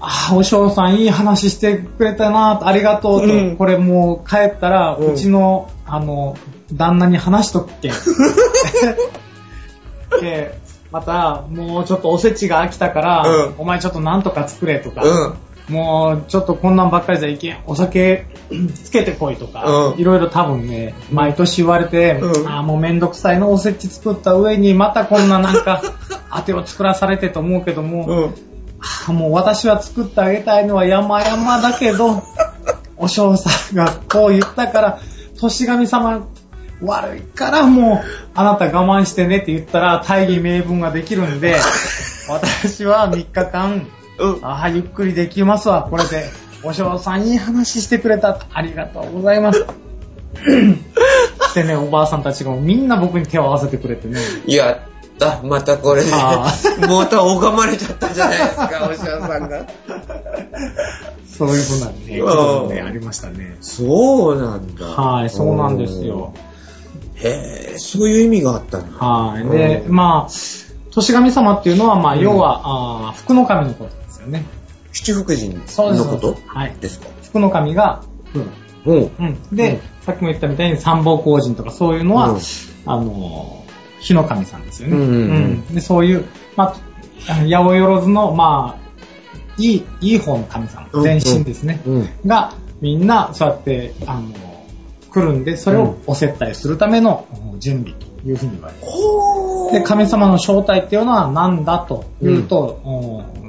[0.00, 6.36] ああ、お嬢さんいい話してくれたなありがとうと、うんこれもう帰ったら、うんうちの、あの、
[6.72, 7.92] 旦那に話しとくけん。
[10.20, 10.58] で、
[10.90, 15.34] また、もうちょっとおせちが飽きたから、うんお前ちょっとなんとか作れとか、うん。
[15.68, 17.58] もうちょっとこんなんばっかりじゃいけん。
[17.66, 18.26] お酒
[18.84, 25.82] つけてこいとか、うんいろいろ多分ね、毎年言われて、うんああ、もうめんどくさいのおせち作った上にまたこんななんか、
[26.34, 28.34] 当てを作らされてと思うけども、うん。
[29.08, 32.22] あもう私は作ってあげたいのは山々だけど、
[32.96, 34.98] お嬢さんがこう言ったから、
[35.40, 36.26] 年神様
[36.80, 41.56] 悪いからもう、あなた我慢してねって言ったら大義名分ができるんで、
[42.28, 43.86] 私は3日間、
[44.18, 44.44] うん。
[44.44, 46.30] ああ、ゆっくりできますわ、これで。
[46.62, 48.46] お嬢さんいい話してくれた。
[48.52, 49.64] ありがとうございます。
[51.54, 54.20] でね、おばあさんたちがみんな僕に手を合わせてくれてね。
[54.46, 54.78] やっ
[55.18, 55.40] た。
[55.42, 56.46] またこれま
[57.06, 59.66] た拝まれちゃったじゃないですか、おしゃさんが。
[61.26, 63.56] そういうふうなね、こね、ありましたね。
[63.60, 64.86] そうなんだ。
[64.86, 66.34] はい、そうなんですよ。
[67.14, 68.98] へえ、そういう意味があったんだ。
[68.98, 69.48] はい。
[69.48, 70.32] で、まあ、
[70.90, 73.90] 年神様っていうのは、まあ、要は、あー福の神のこと
[74.30, 74.44] ね。
[74.92, 76.74] 七福神のことはい。
[76.80, 77.08] ですか？
[77.22, 78.02] 福の神が。
[78.84, 79.10] うん。
[79.18, 79.56] うん。
[79.56, 82.40] で、うんさっきも言ったみたいに三宝光神とかそういうのは、うん
[82.86, 84.96] あのー、火の神さんですよね。
[84.96, 85.38] うんうんう
[85.70, 86.24] んで、そういう、
[86.56, 86.76] まあ、
[87.26, 88.88] 八百万の、まあ、
[89.58, 91.82] いい、いい方の神様、うん全身ですね。
[91.86, 92.08] うん。
[92.24, 94.32] が、みんな、そうやって、あの、
[95.10, 97.26] 来るんで、それをお接待するための
[97.58, 102.80] 準備というふうに言われてほで、神様の正体っていうのは何だというと、
[103.42, 103.47] うん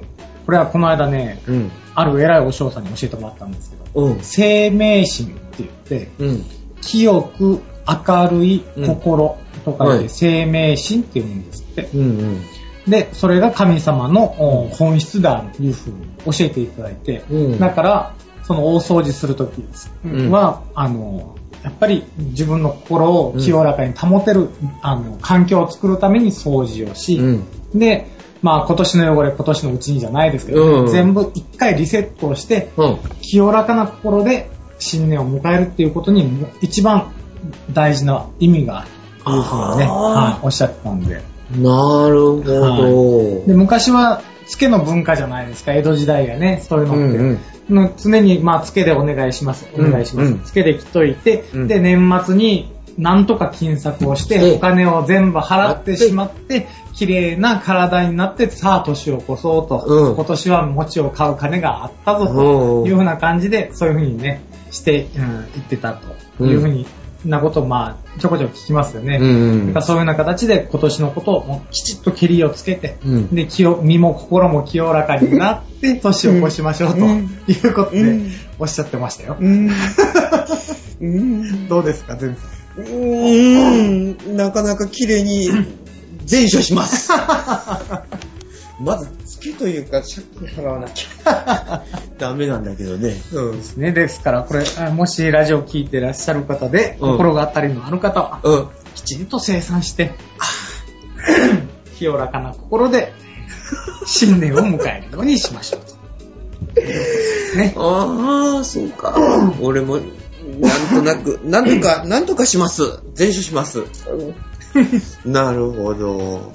[0.49, 1.71] これはこの間ね、うん。
[1.93, 4.19] ある偉いお嬢さんに教えてもらったんですけど、うん。
[4.23, 6.45] 生命心って言って、うん。
[6.81, 11.89] 清く明るい心とかではい生命心っていうんですって。
[11.93, 12.01] うん。
[12.01, 12.41] うん。
[12.87, 14.23] で、それが神様の
[14.63, 19.63] お本質であるというふうに教えていただいて、うんだから、その大掃除するとき
[20.03, 24.49] うんは、あの、やっぱり自分の心を清らかに保てる、
[24.81, 27.79] あの、環境を作るために掃除をし、うん。
[27.79, 28.07] で、
[28.41, 32.97] まあ今年の汚れ今年のうちにじゃないですけど、うん全部一回リセットをして、うん。
[33.21, 34.49] 清らかな心で
[34.79, 37.11] 新年を迎えるっていうことにも一番
[37.73, 38.89] 大事な意味がある
[39.23, 41.15] というふうにね、はい、おっしゃってたんで。
[41.51, 43.45] なるほど。
[43.47, 47.17] で、昔は、つけの文化じゃないですか、江戸時代がね、そういうのって。
[47.17, 50.31] うんの常に、まあ、つけでお願いします、お願いします。
[50.31, 65.93] うんうんつけで来といて、うんで、年末に、なんとか金策をしうんて、お金を全部払ってしまって、綺麗な体になって、さあ、年を越そうと、うん今年は餅を買う金があったぞ、うんというふうな感じで、そういうふうにね、して、うん、言ってた
[66.37, 66.85] というふうに、
[67.25, 69.17] なことを、まあ、ちょこちょこ聞きますよね。
[69.17, 79.37] うんだからそういうような形で今年のことをもうきちっと蹴りをつけて、うんで、気を、身も心も清らかになって、年を越しましょうとうんいうことでうんおっしゃってましたよ。
[79.39, 79.69] うん。
[81.01, 81.67] うん。
[81.67, 82.37] どうですか、全部。
[82.79, 84.37] うん。
[84.37, 85.49] なかなか綺麗に
[86.25, 87.11] 全処します。
[88.79, 91.83] まず、月というか、借金払わなきゃ。
[92.17, 93.13] ダメなんだけどね。
[93.33, 93.57] うん。
[93.57, 93.91] ですね。
[93.91, 98.67] ですから、これ、あもしラジオ聞いてらっしゃる方で、うん心が当たりのある方は、うん。
[98.95, 100.11] きちんと生産して、
[101.97, 103.13] 清らかな心で、
[104.05, 105.99] 新年を迎えるようにしましょうと。
[107.57, 107.73] ね。
[107.75, 109.15] ああ、そうか。
[109.61, 109.99] 俺も、
[110.59, 112.99] なんとなく、 なんとか、なんとかします。
[113.13, 113.83] 全処します。
[115.25, 116.51] なるほど。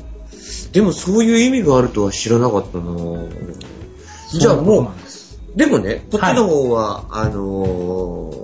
[0.72, 2.84] でもそういう意味があるとは知らなかったな
[4.32, 4.92] じゃあも
[5.54, 8.43] う、でもね、こっちの方は、あのー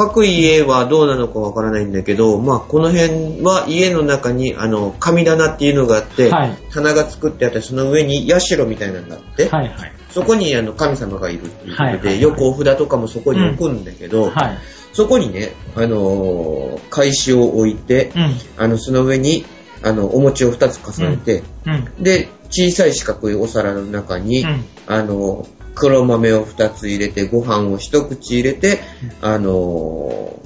[0.00, 9.92] 各家はどうなのかわからないんだけど、まあこの辺は家の中に、あの、神棚っていうのがあって、はい棚が作ってあって、その上に社みたいなのがあって、はいはい。
[10.08, 14.58] そこにあの神様がいるっていうことで、はいはいはいよくお札とかもそこに置くんだけど、はい。
[14.94, 18.34] そこにね、あのー返しを置いて、うん。
[18.56, 19.44] あの、その上に、
[19.82, 22.02] あの、お餅を2つ重ねて、うん。
[22.02, 25.46] で、小さい四角いお皿の中に、うんあの、
[25.80, 28.80] 黒豆を2つ入れて、ご飯を一口入れて、
[29.22, 30.38] あの、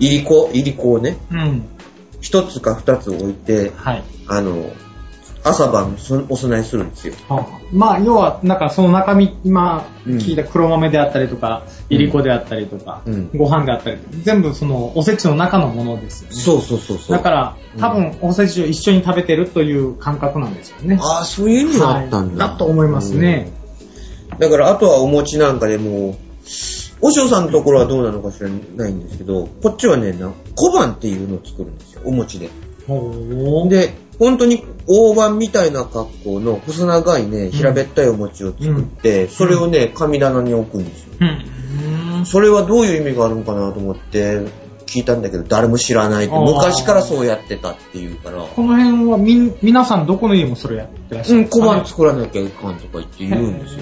[0.00, 1.68] いりこ、いりこをね、うん。
[2.20, 4.02] 1つか2つ置いて、はい。
[4.26, 4.72] あの、
[5.44, 7.14] 朝晩そお供えするんですよ。
[7.28, 16.36] はあまあ、要は、なんかその中身、今うん聞いた黒豆であったりとか、いりこであったりとか、うんご飯であったりとか、全部そのおせちの中のものですよね。
[16.36, 17.16] そうそうそうそう。
[17.16, 20.98] だから、多分おせちを一緒に食べてるという感覚なんですよね。
[21.00, 22.44] ああ、そういう意味があったんだ。
[22.46, 23.61] はいだと思いますねうん。
[24.42, 26.18] だから、あとはお餅なんかでも、
[27.00, 32.50] おしょうさんのところはどうなのか知らないんですけど、こっちはね、な小判っていうのを作るんですよ、お餅で。
[33.68, 41.14] で、本当に大判みたいな格好の細長いね、平べったいお餅を作って、それをね、神棚に置くんですよ。
[41.20, 42.26] うん。
[42.26, 44.40] それはどういう意味があるのかなと思って
[44.92, 53.80] 聞いたんだけど、誰も知らないって、昔からそうやってたっていうから、この辺はみん、皆さんどこの家もそれやってらっしゃうん、るんですか、小判作らなきゃいかんとか言って言うんですよ。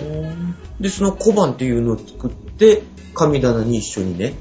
[0.81, 2.83] で、その小判っていうのを作って、
[3.14, 4.35] 神棚に一緒にね、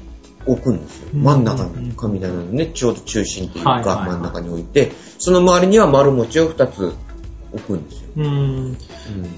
[0.46, 1.08] 置くんですよ。
[1.12, 6.94] うん真ん中に、神棚のね、ちょうど中心っていうか、真ん中に置いて、その周りには丸餅を二つ
[7.52, 8.08] 置くんですよ。
[8.16, 8.24] うん。
[8.26, 8.76] うん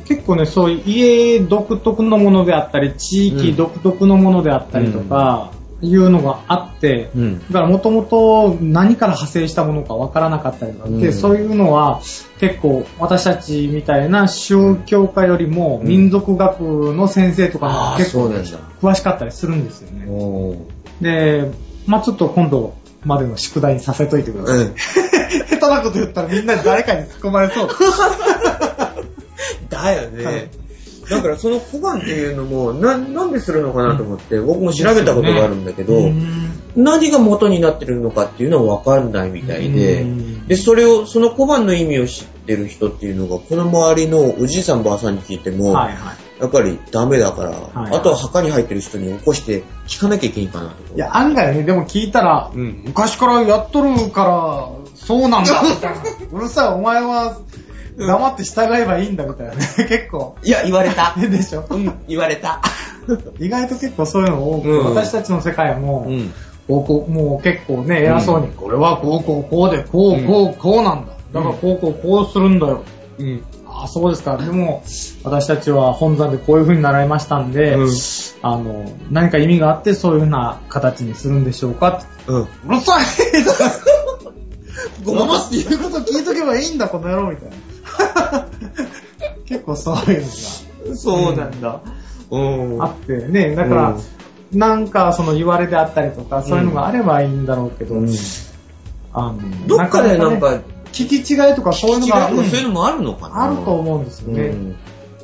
[0.04, 7.38] 結構ね、そういう家独特のものであったり、地域独特のものであったりとか、いうのがあって、うん。
[7.48, 12.00] だからもともと何から派生したものかわからなかったりとかで、うんそういうのは
[12.38, 18.22] 結構私たちみたいな宗教家よりもうん民族学の先生とかが結構。
[18.80, 20.06] 詳しかったりするんですよね。
[20.08, 21.50] おーで、
[21.86, 24.58] まあちょっと今度までの宿題にさせといてください。
[24.58, 24.74] うん。
[25.48, 27.68] 下手なこと言ったらみんなで誰かに突っ込まれそう。
[29.68, 30.50] だよね。
[31.14, 46.16] はいだからその小判っていうのも、な、なんでするのかなと思って、僕も調べたことがあるんだけど、うん何が元になってるのかっていうのはわかんないみたいで、うんで、それを、その小判の意味を知ってる人っていうのが、この周りのおじいさんばあさんに聞いても、はいはい。
[46.40, 50.94] やっぱりダメだから、はいあとは墓に入ってる人に起こして聞かなきゃいけないかなと。
[50.94, 56.02] いや、案外ね、でも聞いたら、うん昔からやっとるから、そうなんだ、みたいな。
[56.32, 57.36] うるさい、お前は
[57.96, 59.60] 黙って従えばいいんだ、みたいなね。
[59.88, 60.36] 結構。
[60.42, 61.14] いや、言われた。
[61.20, 62.60] でしょうん、言われた。
[63.38, 66.32] 意外と結構そういうの多く、うん私たちの世界も、うん。
[66.68, 71.12] こうこうもう結構ね、偉そうに、これはこうこうこうで、こうこうこうなんだ。
[71.32, 72.82] だからこうこうこうするんだよ。
[73.18, 73.42] うん。
[73.66, 74.36] ああ、そうですか。
[74.36, 74.84] でも、
[75.24, 77.90] 私たちは本山でこういう風に習いましたんで、うん
[78.42, 82.40] あの、何か意味があってそういう風な形にするんでしょうかうん。
[82.42, 83.04] うるさい
[85.04, 87.71] ごまって言うこと聞いとけばいいんだ、この野郎みたいな。
[89.46, 90.22] 結構そういう
[90.88, 91.80] のそうなんだ。
[92.30, 92.78] うん。
[92.78, 93.26] があって。
[93.28, 93.96] ね、だから、
[94.52, 98.08] なんかその言われであったりとか、そういうのがあればいいんだろうけど、うん。
[99.14, 100.60] あのどっかでなんねか、
[100.92, 103.44] 聞き違いとかそういうのが、そういうのもあるのかな？
[103.44, 104.42] あると思うんですよね。
[104.42, 104.76] うん。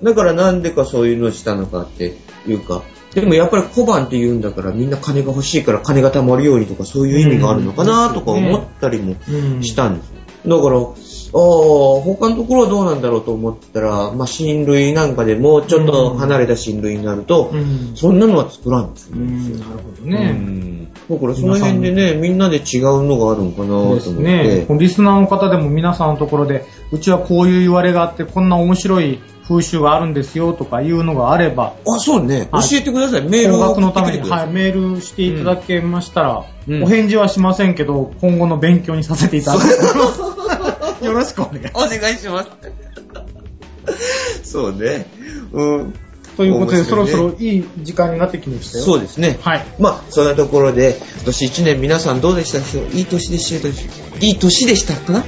[0.03, 2.83] だからなんでかそういうのをしたのかっていうか、
[3.15, 10.18] でもやっぱり小判って言うんだからみんな金が欲しいから金が貯まるようにとかそういう意味があるのかなとか思ったりもうんしたんですよ。
[10.47, 10.93] だから、ああ、
[11.33, 17.97] 他のところはどうなんだろうと思ったら、まあ、親類なんかでもちょっと離れた親類になると、うん。
[17.97, 19.17] そんなのは作らんですよ。
[19.17, 20.88] なるほどうね。
[21.09, 24.11] んだからその辺でね、みんなで違うのがあるのかなと思って。
[24.11, 24.67] ね。
[24.79, 32.49] リスナーの方でも皆さんのところで、うちはこういう言われがあって、こんな面白い風習があるんですよとかいうのがあれば、あ、そうね。
[32.53, 33.23] 教はいえてください。
[33.23, 40.21] メール高を額のために、はいい、メールしていただけましたら、うんお返事はしませんけど、今後の勉強にさせていただきます。
[41.03, 41.87] よろしくお願いします。
[41.87, 42.51] お願いします。
[44.43, 45.07] そうね。
[45.53, 45.95] うん。
[46.39, 48.85] ということで、そろそろいい時間になってきましたよ。
[48.85, 49.39] そうですね。
[49.43, 49.67] はい。
[49.81, 52.61] まあ、そんなところで、今年1年皆さんどうでした？
[52.61, 53.69] でしょういい年でした
[54.21, 55.13] でいい年でしたか？
[55.13, 55.25] な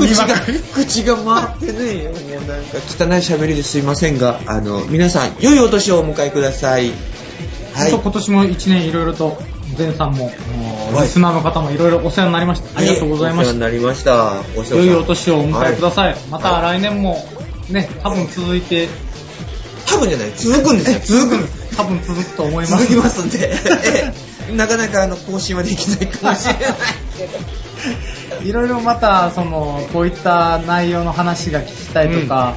[0.00, 0.26] 口が
[0.74, 2.10] 口が回ってね、も
[2.44, 6.90] うなんか汚い喋りですいませんが、あの、皆さん、良いお年をお迎えください。
[7.72, 7.92] はい。
[7.92, 9.40] 今年も一年いろいろと、
[9.78, 12.78] 前さんも、はいリスナーの方もいろいろお世話になりました。
[12.78, 13.60] ありがとうございましたお世話に。
[13.60, 14.42] なりました。
[14.76, 15.90] 良いお年をお迎えくだい。
[15.92, 16.16] さい。
[16.30, 17.24] また来年も、
[17.70, 18.88] ね、多分続いて、
[19.86, 21.20] 多分じゃない、続くんですよ。
[21.20, 21.76] 続くんです。
[21.76, 22.84] 多分続くと思います。
[22.84, 24.14] 続きますんで、 え
[24.50, 26.64] えなかなかあの更新はできないかもしれない
[27.16, 27.62] けど。
[28.44, 32.54] いろいろまた、その、こういった内容の話が聞きたいとか、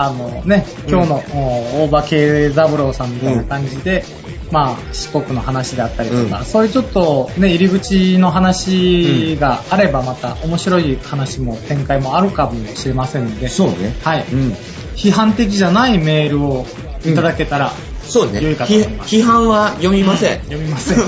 [0.00, 4.02] あのね、今日の、お大場慶三郎さんみたいな感じで、
[4.50, 13.94] まあ、四国の話であったりとか、うんそういうちょっとね、入り口の話があればまた面白い話も展開もあるかもしれませんので、そうね。
[14.02, 14.24] はい。
[14.32, 14.52] うん。
[14.96, 16.64] 批判的じゃないメールを
[17.04, 17.70] いただけたら、
[18.02, 18.40] そうね。
[18.40, 20.40] 批判は読みません。
[20.48, 20.98] 読みません。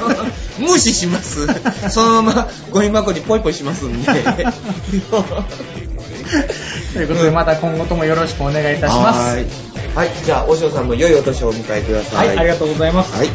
[0.58, 1.46] 無視します。
[1.90, 4.08] そのままゴミ箱にポイポイしますんで。
[6.92, 9.36] ということで、また今後ともよろしくお願いいたします。
[9.36, 9.46] はい。
[9.94, 10.10] はい。
[10.24, 12.18] じゃあ、おしょうさんも良いお年をお迎えくださ。
[12.18, 13.16] はいい、ありがとうございます。
[13.16, 13.28] はい。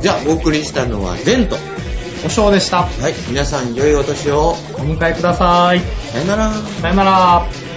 [0.00, 1.56] じゃあ、お送りしたのはゼント。
[2.24, 2.82] おしょうでした。
[2.82, 3.14] はい。
[3.28, 4.56] 皆さん、良いお年を。
[4.74, 5.80] お迎えください。
[6.12, 6.52] さよなら。
[6.80, 7.69] さよなら。